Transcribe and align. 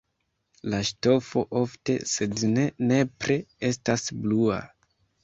La 0.73 0.77
ŝtofo 0.89 1.43
ofte, 1.59 1.97
sed 2.11 2.33
ne 2.55 2.63
nepre 2.93 3.37
estas 3.71 4.07
blua. 4.25 4.59